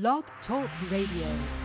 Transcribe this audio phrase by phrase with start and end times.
[0.00, 1.63] Blog Talk Radio.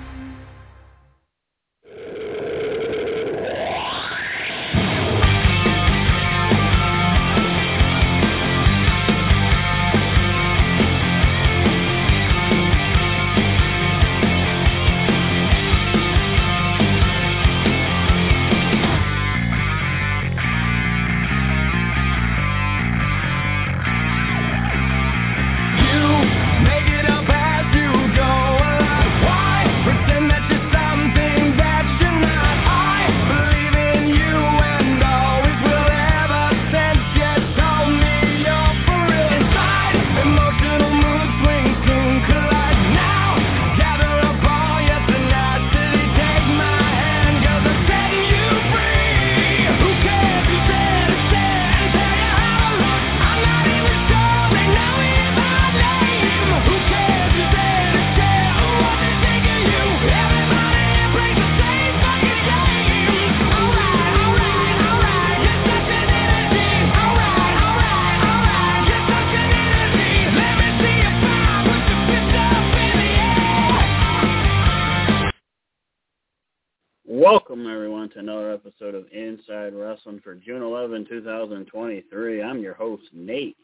[78.19, 82.43] Another episode of Inside Wrestling for June 11, 2023.
[82.43, 83.55] I'm your host, Nate,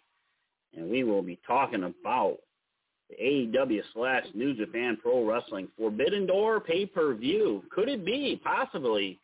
[0.73, 2.37] and we will be talking about
[3.09, 7.63] the AEW slash New Japan Pro Wrestling Forbidden Door pay-per-view.
[7.69, 9.19] Could it be, possibly,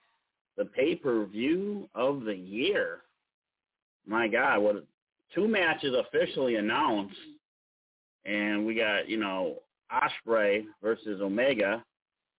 [0.57, 2.97] the pay-per-view of the year?
[4.05, 4.83] My God, what
[5.33, 7.15] two matches officially announced,
[8.25, 9.59] and we got, you know,
[9.93, 11.85] Ospreay versus Omega,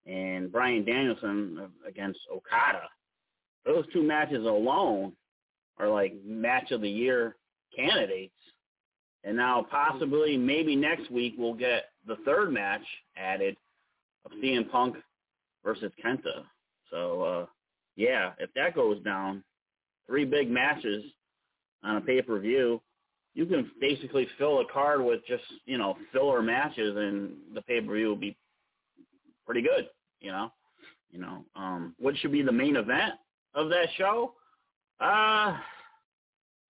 [0.06, 2.83] and Bryan Danielson against Okada.
[3.64, 5.12] Those two matches alone
[5.78, 7.36] are like match of the year
[7.75, 8.34] candidates.
[9.25, 12.83] And now possibly maybe next week we'll get the third match
[13.17, 13.56] added
[14.25, 14.97] of CM Punk
[15.64, 16.44] versus Kenta.
[16.91, 17.47] So uh
[17.97, 19.44] yeah, if that goes down,
[20.06, 21.04] three big matches
[21.84, 22.81] on a pay-per-view,
[23.34, 28.09] you can basically fill a card with just, you know, filler matches and the pay-per-view
[28.09, 28.37] will be
[29.47, 29.88] pretty good,
[30.20, 30.53] you know.
[31.10, 33.14] You know, um, what should be the main event
[33.54, 34.32] of that show?
[34.98, 35.58] Uh,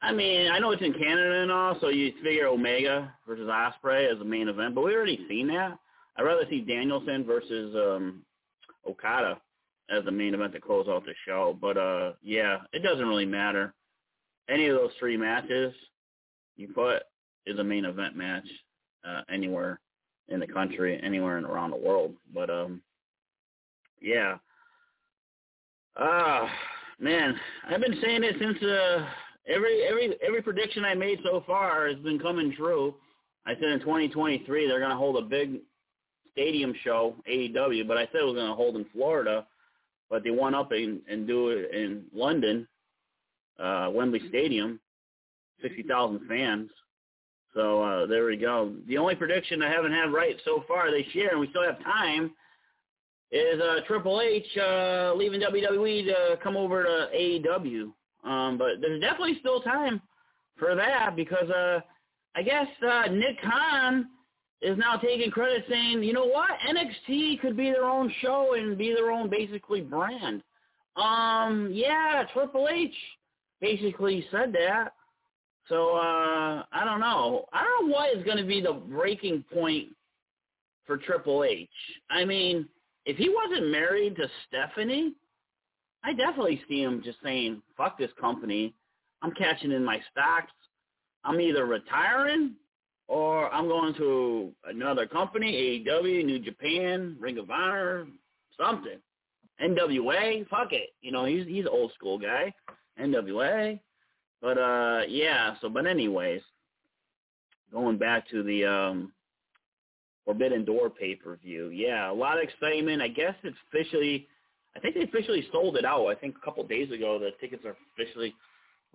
[0.02, 4.10] I mean, I know it's in Canada and all, so you figure Omega versus Ospreay
[4.10, 5.78] as the main event, but we already seen that.
[6.16, 8.22] I'd rather see Danielson versus um,
[8.88, 9.40] Okada
[9.90, 11.56] as the main event to close out the show.
[11.60, 13.74] But uh, yeah, it doesn't really matter.
[14.48, 15.72] Any of those three matches
[16.56, 17.02] you put
[17.46, 18.46] is a main event match
[19.06, 19.80] uh, anywhere
[20.32, 22.14] in the country, anywhere and around the world.
[22.34, 22.80] But um
[24.00, 24.38] yeah.
[25.96, 26.48] Ah, uh,
[26.98, 27.38] man,
[27.68, 29.06] I've been saying it since uh
[29.46, 32.94] every every every prediction I made so far has been coming true.
[33.46, 35.60] I said in 2023 they're going to hold a big
[36.32, 39.46] stadium show, AEW, but I said it was going to hold in Florida,
[40.10, 42.66] but they went up and, and do it in London,
[43.58, 44.80] uh, Wembley Stadium,
[45.60, 46.70] 60,000 fans.
[47.54, 48.72] So uh, there we go.
[48.88, 51.82] The only prediction I haven't had right so far this year, and we still have
[51.82, 52.32] time,
[53.30, 57.92] is uh, Triple H uh, leaving WWE to come over to AEW.
[58.24, 60.00] Um, but there's definitely still time
[60.58, 61.80] for that because uh,
[62.34, 64.06] I guess uh, Nick Khan
[64.60, 68.78] is now taking credit saying, you know what, NXT could be their own show and
[68.78, 70.42] be their own basically brand.
[70.96, 72.94] Um, yeah, Triple H
[73.60, 74.92] basically said that.
[75.72, 77.46] So uh, I don't know.
[77.50, 79.88] I don't know what is going to be the breaking point
[80.86, 81.70] for Triple H.
[82.10, 82.68] I mean,
[83.06, 85.14] if he wasn't married to Stephanie,
[86.04, 88.74] I definitely see him just saying, "Fuck this company.
[89.22, 90.52] I'm cashing in my stocks.
[91.24, 92.56] I'm either retiring
[93.08, 98.06] or I'm going to another company, AEW, New Japan, Ring of Honor,
[98.60, 98.98] something.
[99.58, 100.90] NWA, fuck it.
[101.00, 102.52] You know, he's he's old school guy.
[103.00, 103.80] NWA.
[104.42, 106.42] But uh yeah, so but anyways,
[107.72, 109.12] going back to the um
[110.24, 111.70] Forbidden Door pay-per-view.
[111.70, 113.02] Yeah, a lot of excitement.
[113.02, 114.26] I guess it's officially
[114.76, 116.06] I think they officially sold it out.
[116.06, 118.34] I think a couple days ago the tickets are officially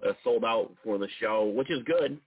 [0.05, 2.19] uh, sold out for the show, which is good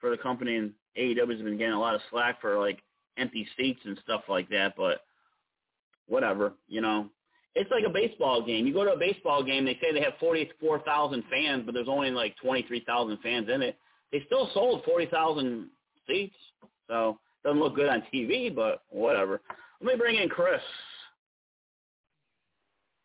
[0.00, 0.56] for the company.
[0.56, 2.82] And AEW has been getting a lot of slack for like
[3.16, 5.02] empty seats and stuff like that, but
[6.06, 7.08] whatever, you know.
[7.58, 8.66] It's like a baseball game.
[8.66, 12.10] You go to a baseball game, they say they have 44,000 fans, but there's only
[12.10, 13.78] like 23,000 fans in it.
[14.12, 15.68] They still sold 40,000
[16.06, 16.36] seats,
[16.86, 19.40] so doesn't look good on TV, but whatever.
[19.80, 20.60] Let me bring in Chris.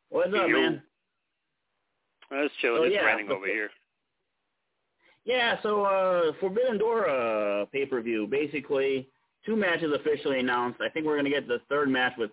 [0.10, 0.84] What's up, man?
[2.30, 3.70] I was chilling, Oh, just yeah, over here.
[5.24, 8.28] Yeah, so uh Forbidden Door uh pay per view.
[8.28, 9.08] Basically
[9.46, 10.82] two matches officially announced.
[10.82, 12.32] I think we're going to get the third match with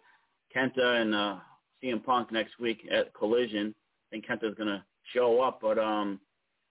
[0.55, 1.37] Kenta and uh,
[1.83, 3.75] CM Punk next week at Collision.
[3.77, 4.83] I think Kenta's going to
[5.15, 6.21] show up, but um,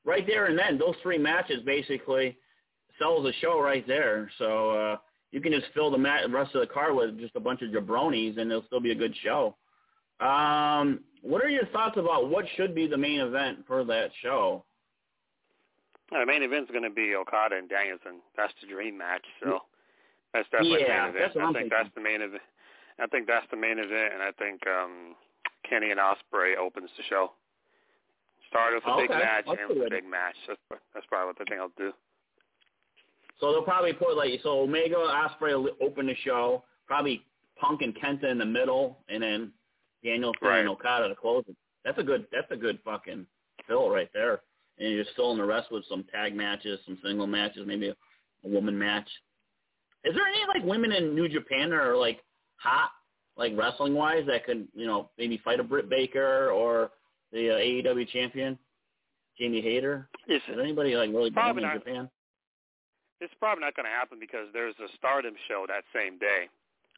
[0.06, 2.38] right there and then, those three matches basically
[3.00, 4.30] sells the show right there.
[4.38, 4.98] So uh,
[5.32, 7.70] you can just fill the mat- rest of the card with just a bunch of
[7.70, 9.56] jabronis, and it'll still be a good show.
[10.20, 14.64] Um, what are your thoughts about what should be the main event for that show?
[16.12, 18.22] The main event's going to be Okada and Danielson.
[18.36, 19.26] That's the dream match.
[19.44, 19.60] So
[20.34, 21.26] that's definitely yeah, the main event.
[21.26, 21.78] That's what I I'm think thinking.
[21.84, 22.42] that's the main event.
[23.00, 25.16] I think that's the main event, and I think um
[25.70, 27.32] Kenny and Ospreay opens the show.
[28.50, 30.36] Start with a big Okay, match, that's end with a big match.
[30.48, 31.92] That's that's probably what I think I'll do.
[33.40, 37.24] So they'll probably put like so Omega Ospreay will open the show, probably
[37.60, 39.52] Punk and Kenta in the middle, and then
[40.04, 40.60] Danielson Right.
[40.60, 41.56] and Okada to close it.
[41.84, 42.28] That's a good.
[42.32, 43.26] That's a good fucking
[43.68, 44.42] fill right there.
[44.80, 47.96] And you're still in the rest with some tag matches, some single matches, maybe a,
[48.46, 49.08] a woman match.
[50.04, 52.22] Is there any like women in New Japan that are like
[52.58, 52.92] hot,
[53.38, 56.92] like wrestling wise, that could you know maybe fight a Britt Baker or
[57.32, 57.58] the uh,
[57.94, 58.58] AEW champion,
[59.38, 60.10] Jamie Hayter?
[60.28, 61.74] Is there anybody like really big in not.
[61.74, 62.10] Japan?
[63.20, 66.46] it's probably not going to happen because there's a Stardom show that same day,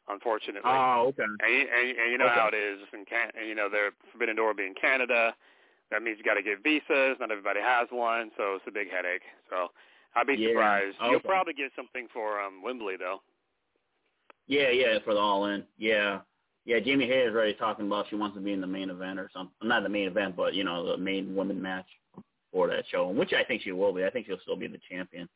[0.08, 0.60] unfortunately.
[0.64, 1.22] Oh, okay.
[1.24, 2.34] And you, and, you- and you know Okay.
[2.40, 5.34] how it is in Can- and you know they're Forbidden Door being Canada.
[5.90, 7.16] That means you got to get visas.
[7.18, 9.22] Not everybody has one, so it's a big headache.
[9.48, 9.68] So
[10.14, 10.50] I'd be Yeah.
[10.50, 10.96] surprised.
[11.08, 13.22] You'll probably get something for um Wembley though.
[14.50, 15.62] Yeah, yeah, for the all in.
[15.78, 16.20] Yeah.
[16.64, 19.30] Yeah, Jamie Hayter's already talking about she wants to be in the main event or
[19.32, 19.54] something.
[19.62, 21.86] Not the main event, but you know, the main women match
[22.52, 24.04] for that show, which I think she will be.
[24.04, 25.28] I think she'll still be the champion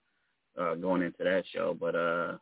[0.60, 1.76] uh going into that show.
[1.78, 2.38] But uh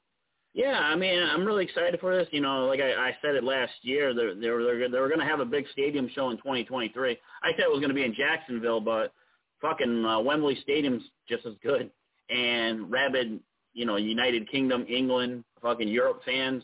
[0.55, 2.29] yeah, I mean, I'm really excited for this.
[2.31, 5.09] You know, like I, I said it last year, they they were they're, they were
[5.09, 7.19] going to have a big stadium show in 2023.
[7.43, 9.13] I said it was going to be in Jacksonville, but
[9.61, 11.91] fucking uh, Wembley Stadium's just as good.
[12.29, 13.41] And rabid,
[13.75, 16.63] you know, United Kingdom, England, fucking Europe fans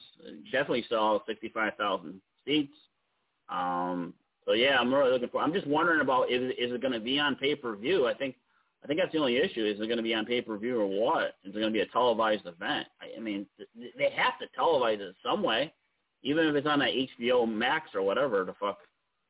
[0.52, 2.74] definitely saw 65,000 seats.
[3.48, 4.14] Um,
[4.44, 5.42] so yeah, I'm really looking for.
[5.42, 8.06] I'm just wondering about is is it going to be on pay per view?
[8.06, 8.34] I think
[8.82, 9.64] I think that's the only issue.
[9.64, 11.36] Is it going to be on pay per view or what?
[11.44, 12.88] Is it going to be a televised event?
[13.00, 15.72] I, I mean, th- they have to televise it some way,
[16.22, 18.78] even if it's on that HBO Max or whatever the fuck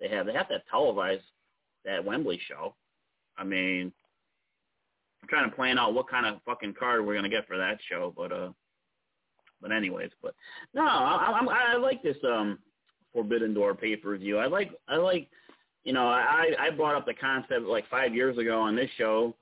[0.00, 0.26] they have.
[0.26, 1.20] They have to televise
[1.84, 2.74] that Wembley show.
[3.36, 3.92] I mean,
[5.28, 8.12] trying to plan out what kind of fucking card we're gonna get for that show,
[8.16, 8.50] but uh,
[9.60, 10.34] but anyways, but
[10.75, 12.58] no, I, I, I like this um
[13.12, 14.38] Forbidden Door pay per view.
[14.38, 15.28] I like I like
[15.84, 19.34] you know I I brought up the concept like five years ago on this show,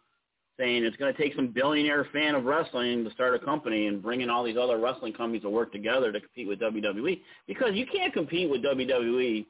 [0.59, 4.21] saying it's to take some billionaire fan of wrestling to start a company and bring
[4.21, 7.87] in all these other wrestling companies to work together to compete with WWE because you
[7.87, 9.47] can't compete with WWE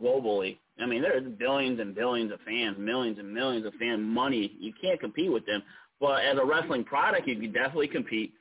[0.00, 0.58] globally.
[0.80, 4.56] I mean, there's billions and billions of fans, millions and millions of fan money.
[4.58, 5.62] You can't compete with them.
[6.00, 8.32] But as a wrestling product, you can definitely compete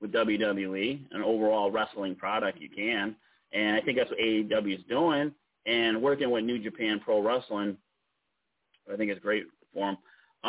[0.00, 2.60] with WWE, an overall wrestling product.
[2.60, 3.16] You can,
[3.52, 5.32] and I think that's what AEW is doing.
[5.66, 7.76] And working with New Japan Pro Wrestling,
[8.92, 9.44] I think it's great
[9.74, 9.98] for them.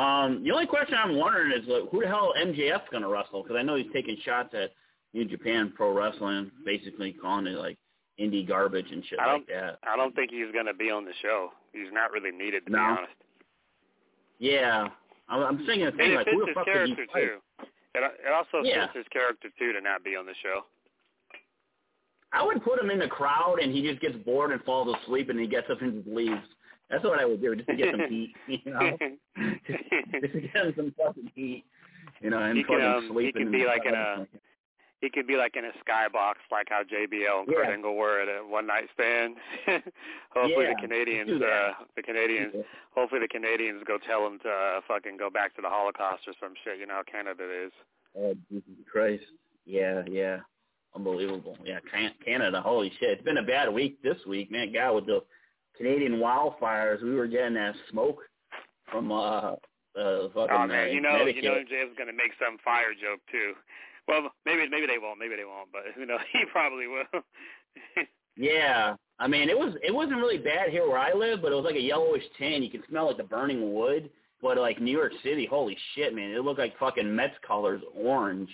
[0.01, 3.41] Um, the only question I'm wondering is like, who the hell MJF's going to wrestle?
[3.41, 4.71] Because I know he's taking shots at
[5.13, 7.77] New Japan Pro Wrestling, basically calling it like
[8.19, 9.79] indie garbage and shit I don't- like that.
[9.87, 11.51] I don't think he's going to be on the show.
[11.73, 13.13] He's not really needed to be honest.
[14.39, 14.87] Yeah,
[15.27, 17.37] I'm, I'm thinking the thing like, fits who the his fuck he too.
[17.95, 18.85] It, it also Yeah.
[18.87, 20.61] fits his character too to not be on the show.
[22.31, 25.29] I would put him in the crowd and he just gets bored and falls asleep
[25.29, 26.41] and he gets up and just leaves.
[26.89, 28.79] That's what I would do, just to get some heat, you know,
[30.21, 31.63] just to get him some fucking heat,
[32.21, 33.43] you know, and He can, fucking um, he sleeping.
[33.43, 34.27] can be like in crowd.
[35.01, 37.71] He could be like in a skybox, like how JBL and Kurt Yeah.
[37.73, 39.35] Angle were at a one night stand.
[40.31, 42.53] hopefully Yeah, the Canadians, uh, the Canadians,
[42.93, 46.33] hopefully the Canadians go tell him to uh, fucking go back to the Holocaust or
[46.39, 46.79] some shit.
[46.79, 47.71] You know how Canada is.
[48.17, 49.23] Oh, Jesus Christ.
[49.65, 50.39] Yeah, yeah.
[50.95, 51.57] Unbelievable.
[51.63, 53.11] Yeah, Can- Canada, holy shit.
[53.11, 54.73] It's been a bad week this week, man.
[54.73, 55.21] God, with the
[55.77, 58.19] Canadian wildfires, we were getting that smoke
[58.91, 59.53] from uh
[59.95, 63.21] uh fucking Oh man, uh, you know, you know, MJF's gonna make some fire joke
[63.31, 63.53] too.
[64.09, 67.05] Well, maybe maybe they won't, maybe they won't, but you know, he probably will.
[68.35, 71.55] Yeah, I mean it was it wasn't really bad here where I live, but it
[71.55, 72.63] was like a yellowish tin.
[72.63, 74.09] You could smell like the burning wood.
[74.41, 76.31] But like New York City, holy shit, man!
[76.31, 78.49] It looked like fucking Mets colors, orange.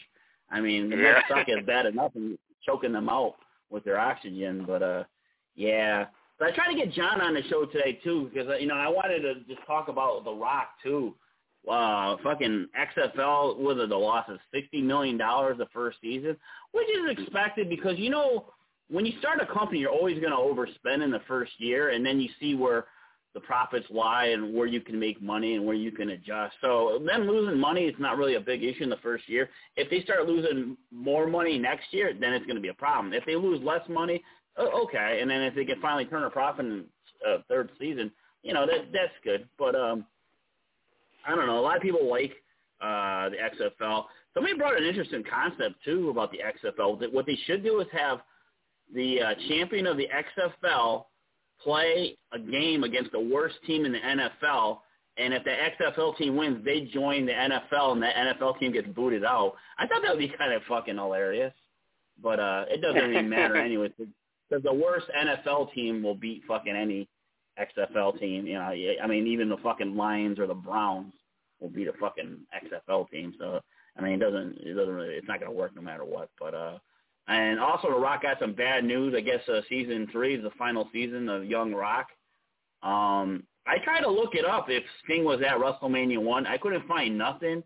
[0.50, 3.36] I mean, the Mets suck as bad enough and choking them out
[3.70, 4.66] with their oxygen.
[4.66, 5.04] But uh,
[5.56, 6.06] yeah.
[6.40, 8.76] But I tried to get John on the show today too because uh, you know
[8.76, 11.14] I wanted to just talk about The Rock too.
[11.70, 12.68] Uh, fucking
[12.98, 16.38] XFL with the loss of sixty million dollars the first season,
[16.74, 18.46] which is expected because you know
[18.90, 22.06] when you start a company, you're always going to overspend in the first year, and
[22.06, 22.86] then you see where
[23.34, 26.56] the profits lie and where you can make money and where you can adjust.
[26.62, 29.50] So them losing money is not really a big issue in the first year.
[29.76, 33.14] If they start losing more money next year, then it's going to be a problem.
[33.14, 34.24] If they lose less money,
[34.58, 36.86] okay, and then if they can finally turn a profit in
[37.28, 38.10] uh, third season,
[38.42, 39.50] you know that that's good.
[39.58, 40.06] But um,
[41.28, 41.60] I don't know.
[41.60, 42.32] A lot of people like
[42.82, 44.06] uh, the XFL.
[44.34, 47.00] Somebody brought an interesting concept too about the XFL.
[47.00, 48.20] That what they should do is have
[48.94, 51.06] the uh, champion of the XFL
[51.64, 54.80] play a game against the worst team in the NFL,
[55.18, 58.88] and if the XFL team wins, they join the NFL, and the NFL team gets
[58.90, 59.54] booted out.
[59.80, 61.54] I thought that would be kind of fucking hilarious,
[62.22, 66.76] but uh, it doesn't really matter anyway, because the worst NFL team will beat fucking
[66.76, 67.08] any
[67.60, 68.46] XFL team.
[68.48, 71.14] You know, I mean, even the fucking Lions or the Browns
[71.60, 73.34] will beat a fucking XFL team.
[73.40, 73.60] So
[73.98, 76.30] I mean, it doesn't it doesn't really it's not going to work no matter what.
[76.40, 76.78] But uh,
[77.28, 79.14] and also, The Rock got some bad news.
[79.18, 82.08] I guess uh, season three is the final season of Young Rock.
[82.84, 86.46] Um, I tried to look it up if Sting was at WrestleMania one.
[86.46, 87.64] I couldn't find nothing.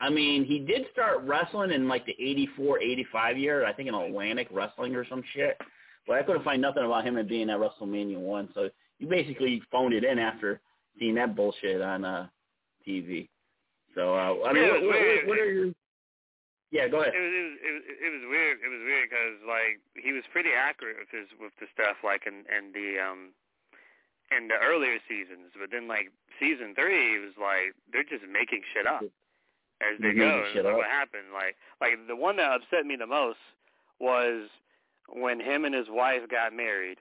[0.00, 3.66] I mean, he did start wrestling in like the '84, '85 year.
[3.66, 5.56] I think in Atlantic Wrestling or some shit.
[6.06, 8.48] But I couldn't find nothing about him and being at WrestleMania one.
[8.54, 8.68] So
[8.98, 10.60] you basically phoned it in after
[10.98, 12.26] seeing that bullshit on uh,
[12.86, 13.28] TV.
[13.94, 15.72] So uh, I mean, yeah, what, what, what are your
[16.70, 17.16] yeah, go ahead.
[17.16, 18.56] It was it was it was, it was weird.
[18.60, 22.28] It was weird because like he was pretty accurate with his with the stuff like
[22.28, 23.32] and and the um
[24.28, 28.60] in the earlier seasons, but then like season three, it was like they're just making
[28.76, 29.00] shit up
[29.80, 30.44] as they go.
[30.44, 31.32] And like, what happened?
[31.32, 33.40] Like like the one that upset me the most
[33.96, 34.52] was
[35.08, 37.00] when him and his wife got married,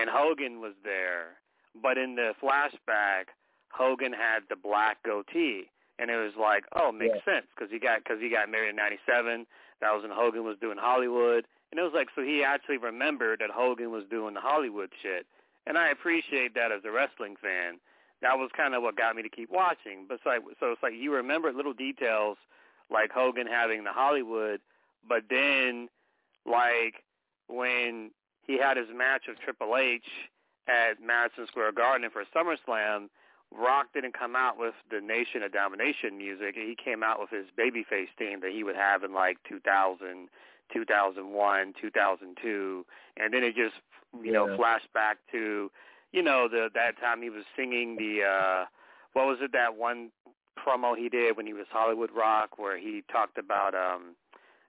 [0.00, 1.40] and Hogan was there,
[1.80, 3.26] but in the flashback,
[3.70, 5.68] Hogan had the black goatee
[5.98, 7.34] and it was like, oh, it makes yeah.
[7.34, 9.46] sense because he got because he got married in '97.
[9.80, 13.40] That was when Hogan was doing Hollywood, and it was like so he actually remembered
[13.40, 15.26] that Hogan was doing the Hollywood shit,
[15.66, 17.78] and I appreciate that as a wrestling fan.
[18.20, 20.06] That was kind of what got me to keep watching.
[20.08, 22.36] But it's like so it's like you remember little details
[22.90, 24.60] like Hogan having the Hollywood,
[25.06, 25.88] but then
[26.44, 27.04] like
[27.48, 28.10] when
[28.46, 30.04] he had his match with Triple H
[30.68, 33.08] at Madison Square Garden for SummerSlam
[33.56, 36.54] Rock didn't come out with the Nation of Domination music.
[36.54, 40.28] He came out with his Babyface theme that he would have in like 2000,
[40.72, 42.86] 2001, 2002,
[43.18, 43.74] and then it just
[44.14, 44.32] you yeah.
[44.32, 45.70] know flashed back to
[46.12, 48.64] you know the that time he was singing the uh
[49.14, 50.10] what was it that one
[50.58, 54.14] promo he did when he was Hollywood Rock where he talked about um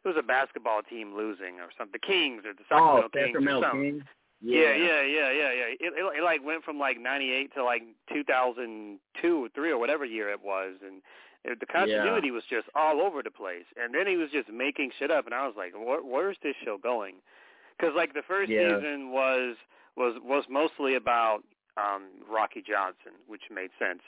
[0.04, 3.28] it was a basketball team losing or something the Kings or the Sacramento oh, Kings
[3.28, 3.92] Sacramento or something.
[4.00, 4.04] Kings.
[4.44, 5.70] Yeah, yeah, yeah, yeah, yeah.
[5.80, 7.84] It, it, it like went from like '98 to like
[8.14, 11.02] 2002 or three or whatever year it was, and
[11.46, 12.34] it, the continuity yeah.
[12.34, 13.64] was just all over the place.
[13.82, 16.56] And then he was just making shit up, and I was like, Where, "Where's this
[16.66, 17.16] show going?"
[17.78, 18.68] Because like the first yeah.
[18.68, 19.56] season was
[19.96, 21.40] was was mostly about
[21.78, 24.02] um Rocky Johnson, which made sense,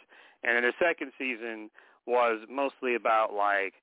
[0.43, 1.69] and then the second season
[2.05, 3.73] was mostly about like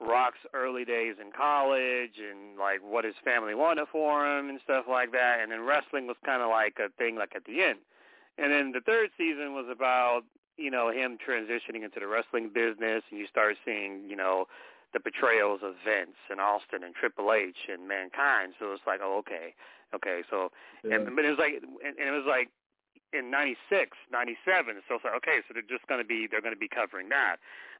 [0.00, 4.84] Rock's early days in college and like what his family wanted for him and stuff
[4.88, 5.38] like that.
[5.42, 7.78] And then wrestling was kind of like a thing like at the end.
[8.38, 10.22] And then the third season was about
[10.56, 14.46] you know him transitioning into the wrestling business, and you start seeing you know
[14.92, 18.54] the portrayals of Vince and Austin and Triple H and Mankind.
[18.58, 19.54] So it's like, oh, okay,
[19.94, 20.22] okay.
[20.30, 20.50] So,
[20.84, 20.96] yeah.
[20.96, 22.50] and but it was like, and, and it was like
[23.12, 24.82] in '96, '97.
[24.88, 27.08] So it's like, okay, so they're just going to be they're going to be covering
[27.10, 27.36] that,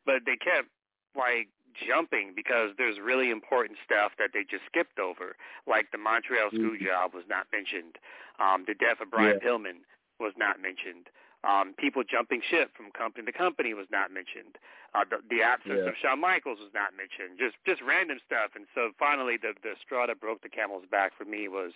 [0.07, 0.71] but they kept
[1.17, 1.49] like
[1.87, 5.37] jumping because there's really important stuff that they just skipped over,
[5.67, 6.87] like the Montreal screw mm-hmm.
[6.87, 7.99] job was not mentioned,
[8.41, 9.49] um, the death of Brian yeah.
[9.49, 9.87] Pillman
[10.19, 11.07] was not mentioned,
[11.47, 14.59] um, people jumping ship from company to company was not mentioned,
[14.95, 15.91] uh, the, the absence yeah.
[15.91, 18.57] of Shawn Michaels was not mentioned, just just random stuff.
[18.57, 21.73] And so finally, the the straw that broke the camel's back for me was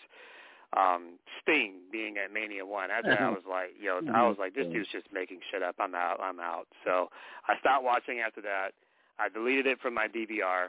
[0.74, 2.88] um Sting being at Mania One.
[2.88, 5.76] That's when I was like, yo, I was like, this dude's just making shit up.
[5.78, 6.18] I'm out.
[6.20, 6.66] I'm out.
[6.84, 7.10] So
[7.46, 8.72] I stopped watching after that.
[9.18, 10.68] I deleted it from my DVR,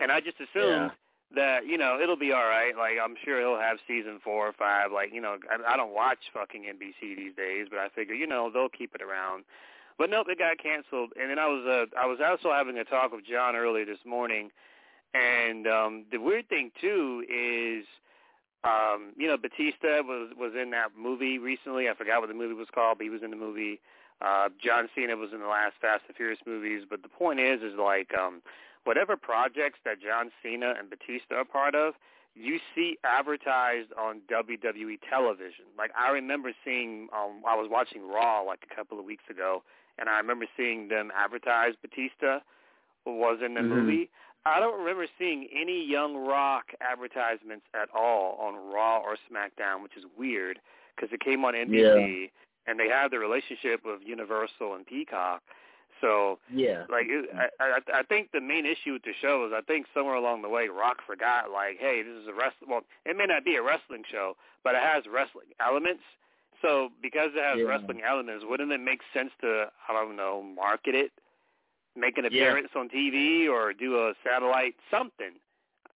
[0.00, 0.90] and I just assumed yeah.
[1.34, 2.76] that you know it'll be all right.
[2.76, 4.92] Like I'm sure he'll have season four or five.
[4.92, 8.26] Like you know, I, I don't watch fucking NBC these days, but I figure you
[8.26, 9.44] know they'll keep it around.
[9.98, 11.10] But nope, it got canceled.
[11.20, 14.04] And then I was uh, I was also having a talk with John earlier this
[14.04, 14.50] morning,
[15.14, 17.86] and um, the weird thing too is.
[18.64, 21.88] Um, you know, Batista was was in that movie recently.
[21.88, 23.80] I forgot what the movie was called, but he was in the movie.
[24.22, 27.60] Uh, John Cena was in the last Fast and Furious movies, but the point is,
[27.60, 28.40] is like um,
[28.84, 31.94] whatever projects that John Cena and Batista are part of,
[32.34, 35.66] you see advertised on WWE television.
[35.76, 39.64] Like I remember seeing, um, I was watching Raw like a couple of weeks ago,
[39.98, 42.38] and I remember seeing them advertise Batista
[43.04, 43.68] was in the mm-hmm.
[43.68, 44.10] movie.
[44.46, 49.96] I don't remember seeing any Young Rock advertisements at all on Raw or SmackDown, which
[49.96, 50.60] is weird
[50.94, 52.22] because it came on NBC.
[52.22, 52.26] Yeah
[52.66, 55.42] and they have the relationship with Universal and Peacock.
[56.00, 59.52] So yeah, like it, I, I I think the main issue with the show is
[59.54, 62.68] I think somewhere along the way Rock forgot like, hey, this is a wrestling.
[62.68, 66.02] Well, it may not be a wrestling show, but it has wrestling elements.
[66.60, 67.64] So because it has yeah.
[67.64, 71.12] wrestling elements, wouldn't it make sense to I don't know market it,
[71.94, 72.80] make an appearance yeah.
[72.80, 75.38] on TV or do a satellite something?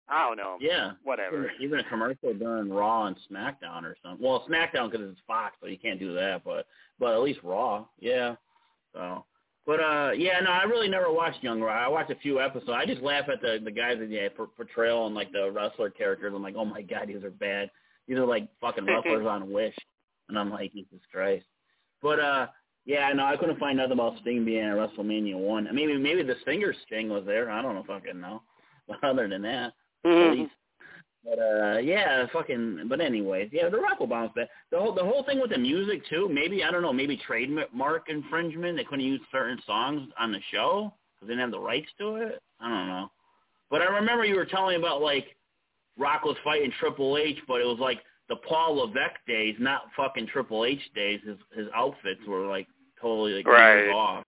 [0.08, 0.56] I don't know.
[0.60, 1.50] Yeah, whatever.
[1.60, 4.24] Even a commercial during Raw and SmackDown or something.
[4.24, 6.42] Well, SmackDown because it's Fox, so you can't do that.
[6.44, 6.66] But
[7.00, 8.36] but at least Raw, yeah.
[8.94, 9.24] So
[9.66, 11.82] but uh, yeah, no, I really never watched Young Rock.
[11.84, 12.70] I watched a few episodes.
[12.72, 16.32] I just laugh at the the guys that yeah, portrayal and like the wrestler characters.
[16.34, 17.68] I'm like, oh my god, these are bad.
[18.06, 19.74] These are like fucking wrestlers on Wish,
[20.28, 21.46] and I'm like, Jesus Christ.
[22.00, 22.46] But uh,
[22.84, 25.68] yeah, no, I couldn't find nothing about Sting being at WrestleMania one.
[25.72, 27.50] Maybe maybe the Stinger Sting was there.
[27.50, 28.42] I don't know can know.
[28.88, 29.72] But other than that,
[30.04, 30.44] mm-hmm.
[31.24, 34.48] but uh yeah, fucking but anyways, yeah, the rock will bounce back.
[34.70, 38.08] The whole the whole thing with the music too, maybe I don't know, maybe trademark
[38.08, 38.76] infringement.
[38.76, 42.16] They couldn't use certain songs on the show because they didn't have the rights to
[42.16, 42.42] it.
[42.60, 43.10] I don't know.
[43.70, 45.36] But I remember you were telling me about like
[45.98, 50.26] Rock was fighting Triple H, but it was like the Paul Levesque days, not fucking
[50.28, 51.20] Triple H days.
[51.26, 52.66] His his outfits were like
[53.00, 53.88] totally like right.
[53.90, 54.24] off.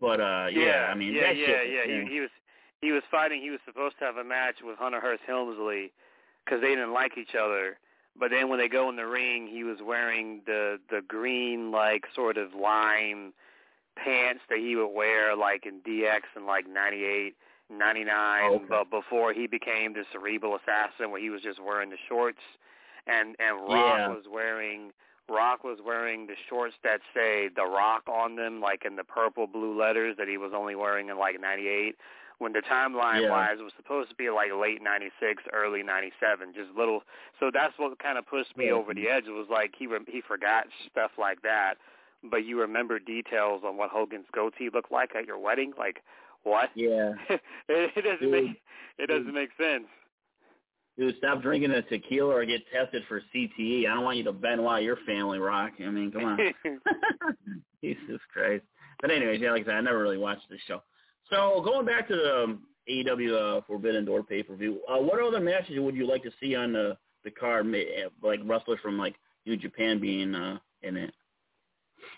[0.00, 1.94] But uh yeah, yeah I mean yeah that yeah shit, yeah.
[1.94, 2.04] yeah.
[2.04, 2.30] He, he was
[2.80, 3.40] he was fighting.
[3.42, 5.92] He was supposed to have a match with Hunter Hearst Helmsley
[6.44, 7.78] because they didn't like each other.
[8.18, 12.04] But then when they go in the ring, he was wearing the the green like
[12.14, 13.32] sort of lime
[13.96, 17.34] pants that he would wear like in DX in like '98,
[17.70, 18.40] '99.
[18.42, 18.64] Oh, okay.
[18.68, 22.40] But before he became the cerebral assassin, where he was just wearing the shorts,
[23.06, 24.08] and and Rock Yeah.
[24.08, 24.92] was wearing
[25.28, 29.46] Rock was wearing the shorts that say The Rock on them, like in the purple
[29.46, 31.96] blue letters that he was only wearing in like '98
[32.38, 33.30] when the timeline Yeah.
[33.30, 37.02] wise it was supposed to be like late 96 early 97 just little
[37.40, 38.72] so that's what kind of pushed me Yeah.
[38.72, 41.74] over the edge it was like he re- he forgot stuff like that
[42.30, 46.02] but you remember details on what Hogan's goatee looked like at your wedding like
[46.44, 47.14] what Yeah.
[47.28, 48.30] it, it doesn't Dude.
[48.30, 48.62] make
[48.98, 49.86] it doesn't make sense
[50.96, 53.86] Dude, stop drinking the tequila or get tested for CTE.
[53.88, 55.74] I don't want you to Benoit your family, Rock.
[55.78, 56.38] I mean, come on.
[57.80, 58.64] Jesus Christ.
[59.00, 60.82] But anyways, yeah, like I said, I never really watched this show.
[61.30, 65.78] So going back to the um, AEW uh, Forbidden Door pay-per-view, uh, what other matches
[65.78, 67.66] would you like to see on the the card,
[68.22, 71.12] like wrestlers from like New Japan being uh, in it?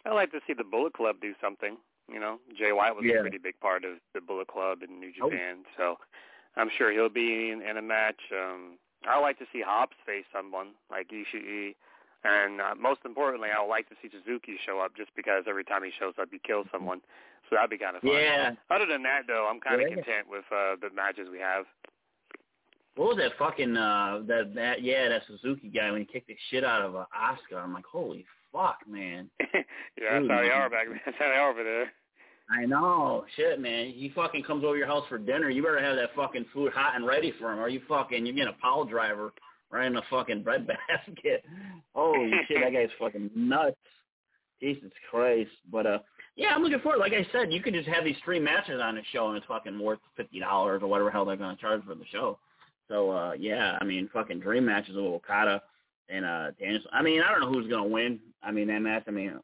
[0.05, 1.77] I like to see the Bullet Club do something.
[2.13, 3.19] You know, Jay White was Yeah.
[3.19, 5.31] a pretty big part of the Bullet Club in New Oh.
[5.31, 5.97] Japan, so
[6.57, 8.21] I'm sure he'll be in, in a match.
[8.33, 11.75] Um, I like to see Hobbs face someone like Ishii,
[12.25, 15.65] and uh, most importantly, I would like to see Suzuki show up just because every
[15.65, 17.01] time he shows up, he kills someone.
[17.51, 18.13] So that'd be kind of fun.
[18.13, 18.53] Yeah.
[18.71, 19.95] Other than that, though, I'm kind of Yeah.
[19.97, 21.65] content with uh, the matches we have.
[22.97, 26.37] What was that fucking uh that that yeah that Suzuki guy when he kicked the
[26.51, 27.59] shit out of uh, Oscar?
[27.59, 29.31] I'm like, holy fuck, man.
[29.41, 29.49] yeah,
[29.99, 30.87] that's Dude, how they are back.
[31.07, 31.93] That's how they are over there.
[32.51, 33.87] I know, shit, man.
[33.87, 35.51] He fucking comes over your house for dinner.
[35.51, 38.35] You better have that fucking food hot and ready for him, or you fucking you're
[38.35, 39.33] getting a pile driver
[39.71, 41.45] right in a fucking bread basket.
[41.95, 43.77] Holy shit, that guy's fucking nuts.
[44.61, 45.51] Jesus Christ.
[45.71, 45.99] But uh,
[46.41, 47.01] yeah, I'm looking forward.
[47.01, 49.45] Like I said, you could just have these three matches on the show, and it's
[49.45, 52.39] fucking worth fifty dollars or whatever hell they're gonna charge for the show.
[52.89, 55.61] So uh, yeah, I mean, fucking dream matches with Okada
[56.09, 56.89] and uh, Danielson.
[56.95, 58.19] I mean, I don't know who's gonna win.
[58.43, 59.05] I mean, that match.
[59.07, 59.39] I mean,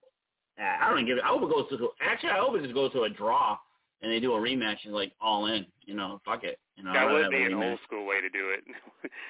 [0.58, 1.18] I don't give.
[1.18, 1.24] it.
[1.24, 1.90] I hope it goes to.
[2.00, 3.58] Actually, I hope it just goes to a draw,
[4.00, 5.66] and they do a rematch and like all in.
[5.82, 6.58] You know, fuck it.
[6.76, 8.64] You know, That would be an old school way to do it.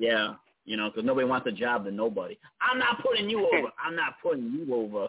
[0.00, 2.38] Yeah, you know, because nobody wants a job to nobody.
[2.60, 3.66] I'm not putting you over.
[3.84, 5.08] I'm not putting you over.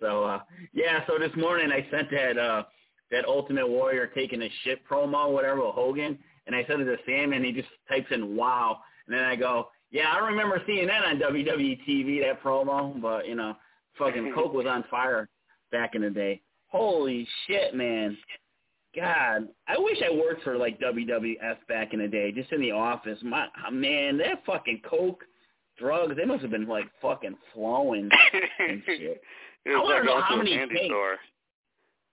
[0.00, 0.40] So uh
[0.72, 2.62] yeah, so this morning I sent that uh
[3.10, 6.96] that Ultimate Warrior taking a shit promo, whatever, with Hogan, and I sent it to
[7.06, 10.86] Sam, and he just types in "Wow," and then I go, "Yeah, I remember seeing
[10.86, 13.56] that on WWE TV, that promo." But you know,
[13.98, 15.28] fucking Coke was on fire
[15.72, 16.40] back in the day.
[16.68, 18.16] Holy shit, man!
[18.94, 22.72] God, I wish I worked for like WWF back in the day, just in the
[22.72, 23.18] office.
[23.22, 25.24] My man, that fucking Coke,
[25.78, 28.08] drugs, they must have been like fucking flowing
[28.58, 29.20] and shit.
[29.70, 31.16] It was I wanna like know going how to a many candy takes- store.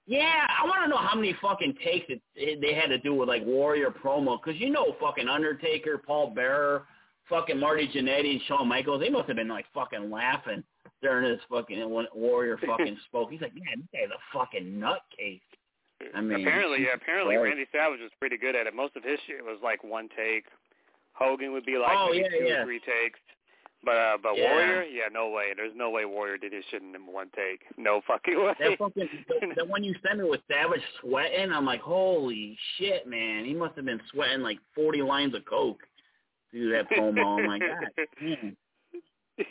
[0.09, 3.13] Yeah, I want to know how many fucking takes it, it, they had to do
[3.13, 6.85] with like Warrior promo, because you know fucking Undertaker, Paul Bearer,
[7.27, 10.63] fucking Marty Jannetty, and Shawn Michaels, they must have been like fucking laughing
[11.01, 13.31] during this fucking when Warrior fucking spoke.
[13.31, 15.41] He's like, man, this guy's a fucking nutcase.
[16.15, 17.43] I mean, apparently, yeah, apparently Christ.
[17.49, 18.73] Randy Savage was pretty good at it.
[18.73, 20.45] Most of his shit was like one take.
[21.11, 22.61] Hogan would be like Oh, yeah, two yeah.
[22.61, 23.19] or three takes.
[23.87, 24.51] But uh but Yeah.
[24.51, 25.53] Warrior, yeah, no way.
[25.55, 27.61] There's no way Warrior did his shit in one take.
[27.77, 28.53] No fucking way.
[28.59, 29.09] That fucking
[29.55, 33.45] the, one you sent me with Savage sweating, I'm like, holy shit, man!
[33.45, 35.79] He must have been sweating like 40 lines of coke
[36.51, 37.39] through that promo.
[37.39, 38.57] I'm like, God, damn.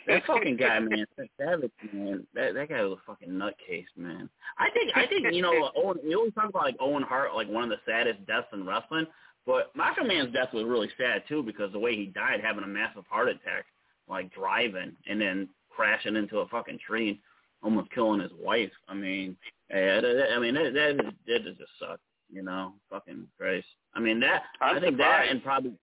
[0.05, 4.29] that fucking guy, man, that Savage, man, that that guy was a fucking nutcase, man.
[4.59, 5.97] I think, I think, you know, Owen.
[6.05, 9.07] We always talk about like Owen Hart, like one of the saddest deaths in wrestling.
[9.47, 12.67] But Macho Man's death was really sad too because the way he died, having a
[12.67, 13.65] massive heart attack,
[14.07, 17.17] like driving and then crashing into a fucking tree, and
[17.61, 18.71] almost killing his wife.
[18.87, 19.35] I mean,
[19.69, 23.67] yeah, that, I mean that that, that just sucked, you know, fucking Christ.
[23.93, 25.27] I mean that I'm I think surprised.
[25.27, 25.73] that and probably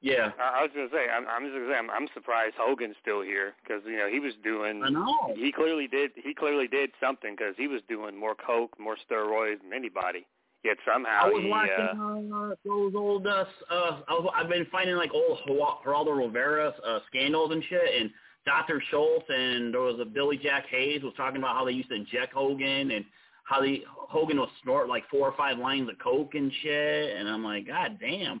[0.00, 0.30] yeah.
[0.38, 3.22] I I was gonna say, I'm, I'm just gonna say, I'm, I'm surprised Hogan's still
[3.22, 4.82] here because you know he was doing.
[4.84, 5.34] I know.
[5.34, 6.12] He clearly did.
[6.14, 10.26] He clearly did something because he was doing more coke, more steroids than anybody.
[10.64, 11.48] Yet somehow I was he.
[11.48, 13.26] watching uh, uh, those old.
[13.26, 17.62] Uh, uh, I was, I've been finding like old Geraldo Geraldo Rivera uh, scandals and
[17.68, 18.10] shit, and
[18.44, 18.82] Dr.
[18.90, 21.94] Schultz and there was a Billy Jack Haynes was talking about how they used to
[21.94, 23.04] inject Hogan and
[23.44, 27.28] how the Hogan would snort like four or five lines of coke and shit, and
[27.28, 28.40] I'm like, God damn.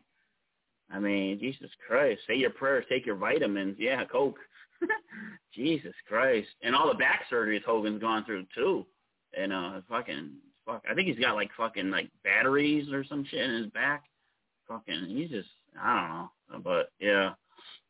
[0.90, 3.76] I mean, Jesus Christ, say your prayers, take your vitamins.
[3.78, 4.38] Yeah, coke.
[5.54, 8.86] Jesus Christ, and all the back surgeries Hogan's gone through too,
[9.36, 10.32] and uh, fucking
[10.68, 10.84] fuck.
[10.88, 14.04] I think he's got like fucking like batteries or some shit in his back.
[14.68, 15.48] Fucking, he's just
[15.80, 17.32] I don't know, but yeah.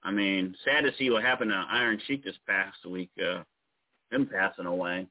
[0.04, 3.10] I mean, sad to see what happened to Iron Sheik this past week.
[3.20, 3.42] Uh,
[4.12, 5.06] him passing away.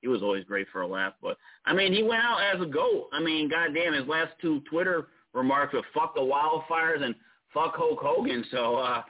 [0.00, 2.66] He was always great for a laugh, but I mean, he went out as a
[2.66, 3.08] goat.
[3.12, 7.14] I mean, goddamn, his last two Twitter remarks were "fuck the wildfires" and
[7.52, 9.02] "fuck Hulk Hogan." So, uh,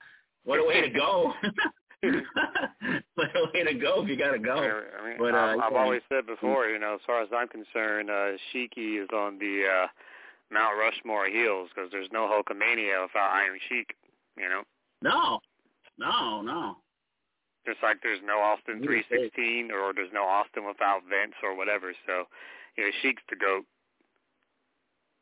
[0.45, 1.33] what a way to go!
[2.03, 4.55] a way to go if you gotta go.
[4.57, 7.49] I mean, But, uh, I've, I've always said before, you know, as far as I'm
[7.49, 9.87] concerned, uh, Sheiky is on the uh,
[10.53, 13.95] Mount Rushmore heels because there's no Hulkamania without Iron Sheik.
[14.39, 14.63] You know,
[15.03, 15.41] No,
[15.99, 16.77] no, no.
[17.67, 19.33] just like there's no Austin He was great.
[19.35, 21.93] 316 or there's no Austin without Vince or whatever.
[22.07, 22.25] So,
[22.79, 23.65] you know, Sheik's the goat.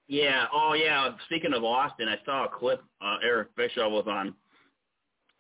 [0.07, 0.47] Yeah.
[0.53, 1.11] Oh, yeah.
[1.27, 2.83] Speaking of Austin, I saw a clip.
[3.03, 4.35] Uh, Eric Bischoff was on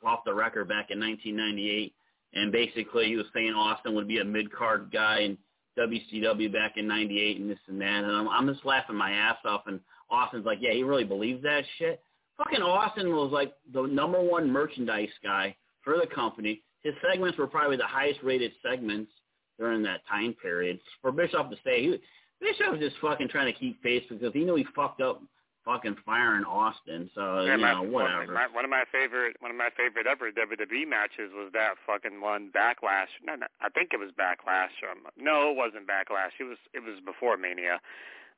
[0.04, 1.94] off the record back in 1998,
[2.34, 5.38] and basically he was saying Austin would be a mid card guy in
[5.78, 8.04] WCW back in '98 and this and that.
[8.04, 9.62] And I'm, I'm just laughing my ass off.
[9.66, 9.80] And
[10.10, 12.02] Austin's like, yeah, he really believes that shit.
[12.36, 16.62] Fucking Austin was like the number one merchandise guy for the company.
[16.82, 19.10] His segments were probably the highest rated segments
[19.58, 20.78] during that time period.
[21.02, 21.98] For Bischoff to say, he,
[22.40, 25.20] Bischoff was just fucking trying to keep face because he knew he fucked up
[25.68, 27.10] fucking firing Austin.
[27.14, 28.32] So Yeah, you my, know, whatever.
[28.32, 32.20] my, one of my favorite one of my favorite ever WWE matches was that fucking
[32.22, 33.12] one Backlash.
[33.22, 34.72] No, no, I think it was Backlash.
[34.82, 36.32] Or, no, it wasn't Backlash.
[36.40, 37.80] It was it was before Mania.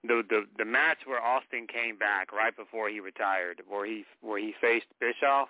[0.03, 4.39] The the the match where Austin came back right before he retired, where he where
[4.41, 5.49] he faced Bischoff,